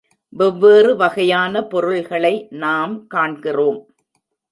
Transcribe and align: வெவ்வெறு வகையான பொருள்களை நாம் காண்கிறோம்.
வெவ்வெறு 0.33 0.95
வகையான 0.95 1.63
பொருள்களை 1.63 2.47
நாம் 2.49 3.07
காண்கிறோம். 3.07 3.79